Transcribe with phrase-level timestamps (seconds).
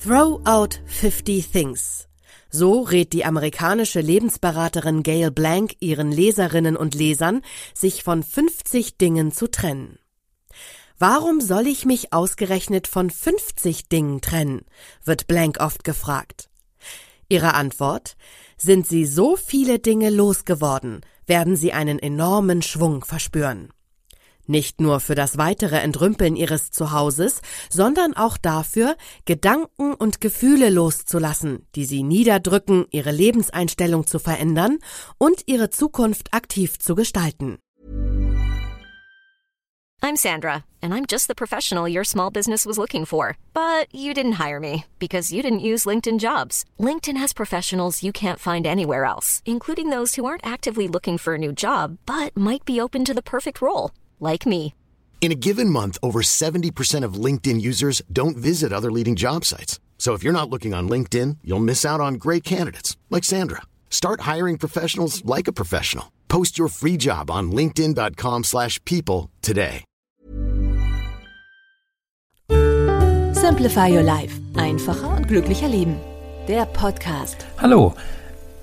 [0.00, 2.06] Throw out 50 things.
[2.50, 7.42] So rät die amerikanische Lebensberaterin Gail Blank ihren Leserinnen und Lesern,
[7.74, 9.98] sich von 50 Dingen zu trennen.
[11.00, 14.66] Warum soll ich mich ausgerechnet von 50 Dingen trennen?
[15.04, 16.48] wird Blank oft gefragt.
[17.28, 18.16] Ihre Antwort?
[18.56, 23.70] Sind Sie so viele Dinge losgeworden, werden Sie einen enormen Schwung verspüren.
[24.50, 31.66] Nicht nur für das weitere Entrümpeln ihres Zuhauses, sondern auch dafür, Gedanken und Gefühle loszulassen,
[31.74, 34.78] die sie niederdrücken, ihre Lebenseinstellung zu verändern
[35.18, 37.58] und ihre Zukunft aktiv zu gestalten.
[40.00, 43.36] I'm Sandra, and I'm just the professional your small business was looking for.
[43.52, 46.64] But you didn't hire me because you didn't use LinkedIn jobs.
[46.80, 51.34] LinkedIn has professionals you can't find anywhere else, including those who aren't actively looking for
[51.34, 54.72] a new job, but might be open to the perfect role like me.
[55.20, 59.78] In a given month, over 70% of LinkedIn users don't visit other leading job sites.
[59.98, 63.62] So if you're not looking on LinkedIn, you'll miss out on great candidates like Sandra.
[63.90, 66.12] Start hiring professionals like a professional.
[66.28, 69.84] Post your free job on linkedin.com/people today.
[73.32, 74.38] Simplify your life.
[74.56, 75.96] Einfacher und glücklicher leben.
[76.48, 77.46] Der Podcast.
[77.56, 77.94] Hallo,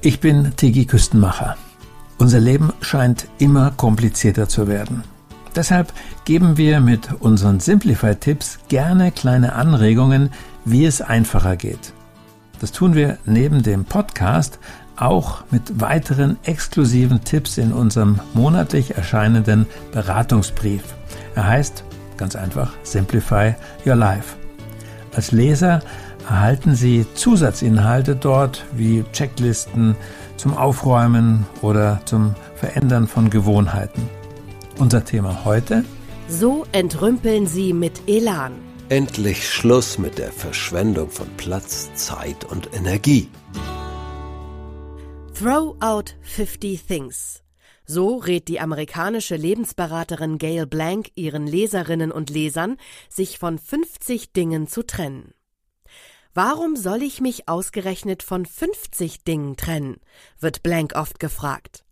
[0.00, 1.56] ich bin Tigi Küstenmacher.
[2.18, 5.04] Unser Leben scheint immer komplizierter zu werden.
[5.56, 5.92] Deshalb
[6.24, 10.30] geben wir mit unseren Simplify-Tipps gerne kleine Anregungen,
[10.64, 11.92] wie es einfacher geht.
[12.60, 14.58] Das tun wir neben dem Podcast
[14.96, 20.82] auch mit weiteren exklusiven Tipps in unserem monatlich erscheinenden Beratungsbrief.
[21.34, 21.84] Er heißt
[22.16, 23.54] ganz einfach Simplify
[23.86, 24.36] Your Life.
[25.14, 25.80] Als Leser
[26.28, 29.96] erhalten Sie Zusatzinhalte dort wie Checklisten
[30.36, 34.19] zum Aufräumen oder zum Verändern von Gewohnheiten.
[34.80, 35.84] Unser Thema heute?
[36.26, 38.58] So entrümpeln Sie mit Elan.
[38.88, 43.28] Endlich Schluss mit der Verschwendung von Platz, Zeit und Energie.
[45.38, 47.42] Throw out 50 things.
[47.84, 52.78] So rät die amerikanische Lebensberaterin Gail Blank ihren Leserinnen und Lesern,
[53.10, 55.34] sich von 50 Dingen zu trennen.
[56.32, 60.00] Warum soll ich mich ausgerechnet von 50 Dingen trennen?
[60.38, 61.84] wird Blank oft gefragt.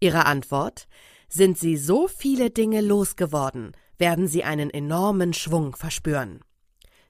[0.00, 0.88] Ihre Antwort
[1.28, 6.40] sind sie so viele Dinge losgeworden, werden sie einen enormen Schwung verspüren.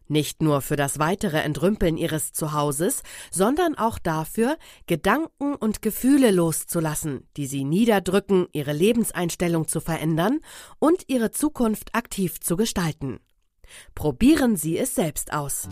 [0.09, 4.57] Nicht nur für das weitere Entrümpeln ihres Zuhauses, sondern auch dafür,
[4.87, 10.41] Gedanken und Gefühle loszulassen, die sie niederdrücken, ihre Lebenseinstellung zu verändern
[10.79, 13.19] und ihre Zukunft aktiv zu gestalten.
[13.97, 15.69] Probieren Sie es selbst aus.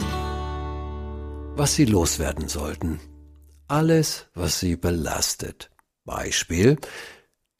[1.54, 2.98] Was Sie loswerden sollten.
[3.68, 5.70] Alles, was Sie belastet.
[6.04, 6.76] Beispiel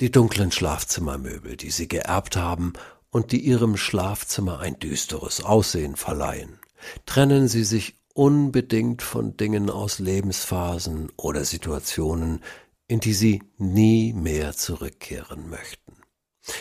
[0.01, 2.73] die dunklen Schlafzimmermöbel, die sie geerbt haben
[3.11, 6.59] und die ihrem Schlafzimmer ein düsteres Aussehen verleihen.
[7.07, 12.43] Trennen sie sich unbedingt von Dingen aus Lebensphasen oder Situationen,
[12.87, 15.95] in die sie nie mehr zurückkehren möchten,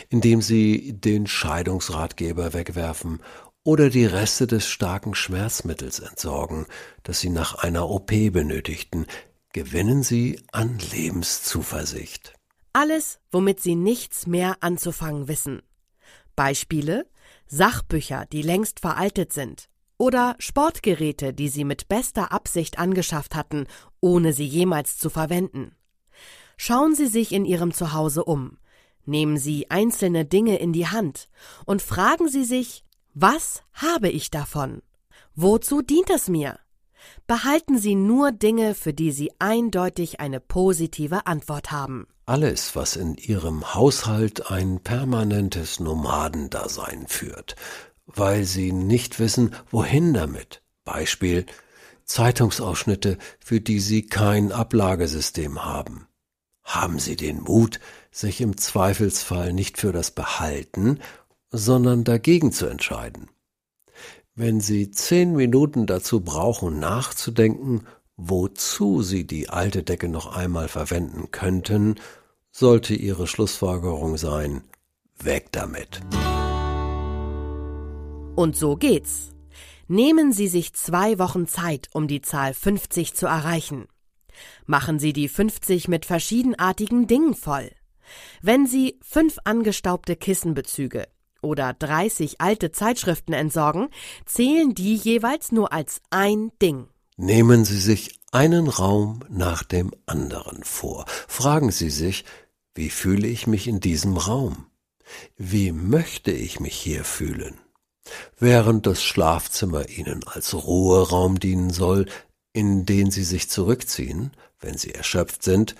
[0.10, 3.22] indem sie den Scheidungsratgeber wegwerfen
[3.64, 6.66] oder die Reste des starken Schmerzmittels entsorgen,
[7.04, 9.06] das sie nach einer OP benötigten,
[9.54, 12.34] gewinnen sie an Lebenszuversicht.
[12.74, 15.62] Alles, womit Sie nichts mehr anzufangen wissen.
[16.36, 17.06] Beispiele
[17.46, 23.68] Sachbücher, die längst veraltet sind, oder Sportgeräte, die Sie mit bester Absicht angeschafft hatten,
[24.02, 25.76] ohne sie jemals zu verwenden.
[26.58, 28.58] Schauen Sie sich in Ihrem Zuhause um,
[29.06, 31.30] nehmen Sie einzelne Dinge in die Hand
[31.66, 34.82] und fragen Sie sich, was habe ich davon?
[35.36, 36.60] Wozu dient es mir?
[37.28, 42.08] Behalten Sie nur Dinge, für die Sie eindeutig eine positive Antwort haben.
[42.26, 47.56] Alles, was in Ihrem Haushalt ein permanentes Nomadendasein führt,
[48.06, 50.62] weil Sie nicht wissen, wohin damit.
[50.86, 51.46] Beispiel
[52.06, 56.08] Zeitungsausschnitte, für die Sie kein Ablagesystem haben.
[56.64, 57.80] Haben Sie den Mut,
[58.12, 61.00] sich im Zweifelsfall nicht für das Behalten,
[61.52, 63.30] sondern dagegen zu entscheiden.
[64.36, 67.86] Wenn Sie zehn Minuten dazu brauchen, nachzudenken,
[68.18, 71.96] wozu Sie die alte Decke noch einmal verwenden könnten,
[72.50, 74.64] sollte Ihre Schlussfolgerung sein,
[75.22, 76.02] weg damit.
[78.36, 79.34] Und so geht's.
[79.88, 83.88] Nehmen Sie sich zwei Wochen Zeit, um die Zahl 50 zu erreichen.
[84.66, 87.70] Machen Sie die 50 mit verschiedenartigen Dingen voll.
[88.42, 91.08] Wenn Sie fünf angestaubte Kissenbezüge,
[91.44, 93.90] oder 30 alte Zeitschriften entsorgen,
[94.26, 96.88] zählen die jeweils nur als ein Ding.
[97.18, 101.06] Nehmen Sie sich einen Raum nach dem anderen vor.
[101.28, 102.26] Fragen Sie sich,
[102.74, 104.66] wie fühle ich mich in diesem Raum?
[105.38, 107.60] Wie möchte ich mich hier fühlen?
[108.38, 112.08] Während das Schlafzimmer Ihnen als Ruheraum dienen soll,
[112.52, 115.76] in den Sie sich zurückziehen, wenn Sie erschöpft sind,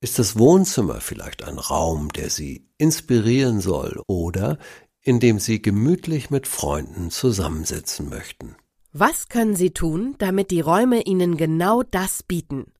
[0.00, 4.58] ist das Wohnzimmer vielleicht ein Raum, der Sie inspirieren soll oder
[5.04, 8.56] in dem Sie gemütlich mit Freunden zusammensitzen möchten.
[8.92, 12.72] Was können Sie tun, damit die Räume Ihnen genau das bieten?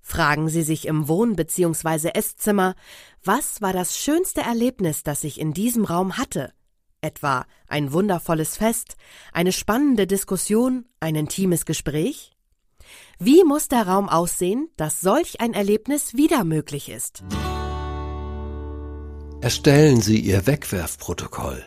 [0.00, 2.10] Fragen Sie sich im Wohn- bzw.
[2.14, 2.76] Esszimmer,
[3.24, 6.52] was war das schönste Erlebnis, das ich in diesem Raum hatte?
[7.00, 8.96] Etwa ein wundervolles Fest,
[9.32, 12.32] eine spannende Diskussion, ein intimes Gespräch?
[13.18, 17.24] Wie muss der Raum aussehen, dass solch ein Erlebnis wieder möglich ist?
[19.40, 21.64] Erstellen Sie Ihr Wegwerfprotokoll.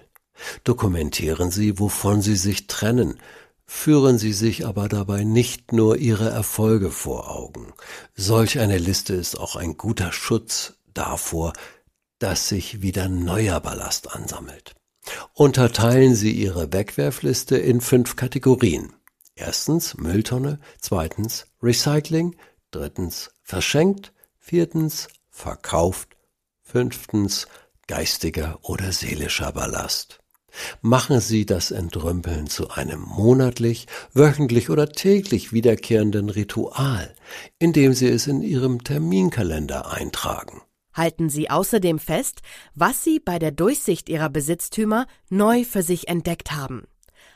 [0.66, 3.18] Dokumentieren Sie, wovon Sie sich trennen,
[3.66, 7.72] führen Sie sich aber dabei nicht nur Ihre Erfolge vor Augen.
[8.14, 11.54] Solch eine Liste ist auch ein guter Schutz davor,
[12.20, 14.76] dass sich wieder neuer Ballast ansammelt.
[15.34, 18.94] Unterteilen Sie Ihre Wegwerfliste in fünf Kategorien.
[19.36, 22.36] Erstens Mülltonne, zweitens Recycling,
[22.70, 26.18] drittens verschenkt, viertens verkauft,
[26.72, 27.48] fünftens
[27.88, 30.20] geistiger oder seelischer Ballast.
[30.82, 37.14] Machen Sie das Entrümpeln zu einem monatlich, wöchentlich oder täglich wiederkehrenden Ritual,
[37.60, 40.62] indem Sie es in Ihrem Terminkalender eintragen.
[40.94, 42.42] Halten Sie außerdem fest,
[42.76, 46.84] was Sie bei der Durchsicht Ihrer Besitztümer neu für sich entdeckt haben.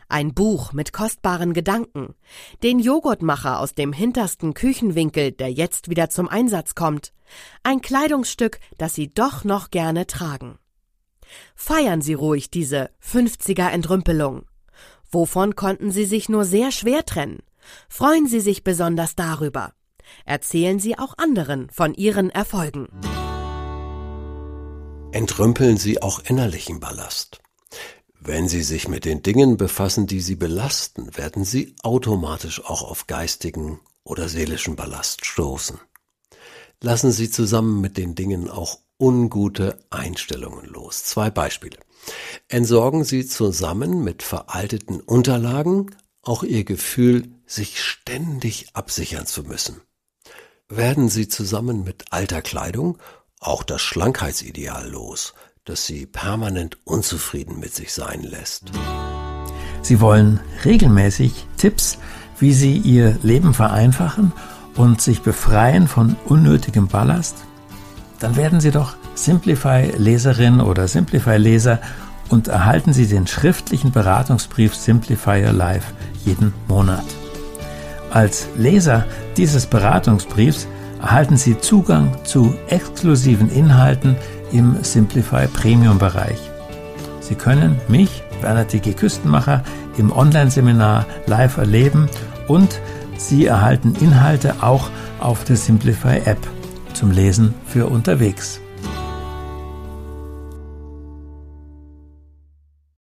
[0.08, 2.14] Ein Buch mit kostbaren Gedanken,
[2.62, 7.12] den Joghurtmacher aus dem hintersten Küchenwinkel, der jetzt wieder zum Einsatz kommt,
[7.64, 10.60] ein Kleidungsstück, das Sie doch noch gerne tragen.
[11.56, 14.46] Feiern Sie ruhig diese 50er Entrümpelung.
[15.10, 17.40] Wovon konnten Sie sich nur sehr schwer trennen?
[17.90, 19.74] Freuen Sie sich besonders darüber.
[20.26, 22.88] Erzählen Sie auch anderen von Ihren Erfolgen.
[25.12, 27.42] Entrümpeln Sie auch innerlichen Ballast.
[28.28, 33.06] Wenn Sie sich mit den Dingen befassen, die Sie belasten, werden Sie automatisch auch auf
[33.06, 35.80] geistigen oder seelischen Ballast stoßen.
[36.82, 41.04] Lassen Sie zusammen mit den Dingen auch ungute Einstellungen los.
[41.04, 41.78] Zwei Beispiele.
[42.48, 49.82] Entsorgen Sie zusammen mit veralteten Unterlagen auch Ihr Gefühl, sich ständig absichern zu müssen.
[50.68, 52.98] Werden Sie zusammen mit alter Kleidung
[53.40, 58.72] auch das Schlankheitsideal los, das Sie permanent unzufrieden mit sich sein lässt.
[59.82, 61.98] Sie wollen regelmäßig Tipps,
[62.40, 64.32] wie Sie Ihr Leben vereinfachen
[64.76, 67.46] und sich befreien von unnötigem Ballast?
[68.20, 71.80] dann werden Sie doch Simplify-Leserin oder Simplify-Leser
[72.30, 77.06] und erhalten Sie den schriftlichen Beratungsbrief Simplify Your Life jeden Monat.
[78.12, 79.06] Als Leser
[79.38, 80.68] dieses Beratungsbriefs
[81.02, 84.16] erhalten Sie Zugang zu exklusiven Inhalten
[84.52, 86.40] im Simplify Premium Bereich.
[87.20, 88.94] Sie können mich, Werner T.G.
[88.94, 89.64] Küstenmacher,
[89.98, 92.10] im Online-Seminar live erleben
[92.48, 92.80] und
[93.18, 94.90] Sie erhalten Inhalte auch
[95.20, 96.40] auf der Simplify App
[96.94, 98.60] zum Lesen für unterwegs.